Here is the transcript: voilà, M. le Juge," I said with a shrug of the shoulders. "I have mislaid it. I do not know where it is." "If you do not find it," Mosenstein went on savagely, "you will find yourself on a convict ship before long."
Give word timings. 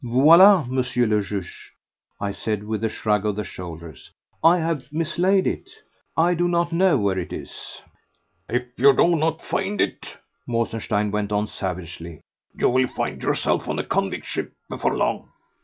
voilà, 0.03 0.63
M. 0.67 0.77
le 1.11 1.21
Juge," 1.21 1.73
I 2.19 2.31
said 2.31 2.63
with 2.63 2.83
a 2.83 2.89
shrug 2.89 3.23
of 3.23 3.35
the 3.35 3.43
shoulders. 3.43 4.09
"I 4.43 4.57
have 4.57 4.91
mislaid 4.91 5.45
it. 5.45 5.69
I 6.17 6.33
do 6.33 6.47
not 6.47 6.71
know 6.73 6.97
where 6.97 7.19
it 7.19 7.31
is." 7.31 7.79
"If 8.49 8.63
you 8.77 8.95
do 8.97 9.15
not 9.15 9.45
find 9.45 9.79
it," 9.79 10.17
Mosenstein 10.47 11.11
went 11.11 11.31
on 11.31 11.45
savagely, 11.45 12.21
"you 12.55 12.69
will 12.69 12.87
find 12.87 13.21
yourself 13.21 13.67
on 13.69 13.77
a 13.77 13.83
convict 13.85 14.25
ship 14.25 14.51
before 14.71 14.97
long." 14.97 15.29